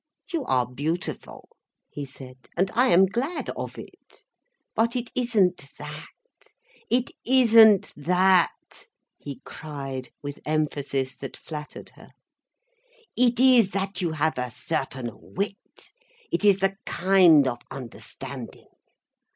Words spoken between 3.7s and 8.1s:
it. But it isn't that—it isn't